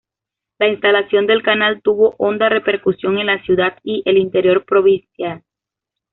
[0.57, 5.43] La instalación del canal tuvo honda repercusión en la ciudad y el interior provincial.